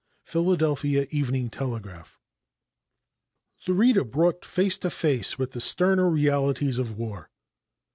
[0.23, 2.19] Philadelphia Evening Telegraph.
[3.67, 7.29] The Reader "Brought Face to Face With the Sterner Realities of War."